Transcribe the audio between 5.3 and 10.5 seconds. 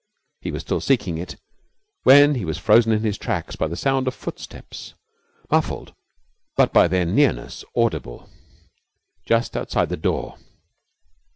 muffled but by their nearness audible, just outside the door.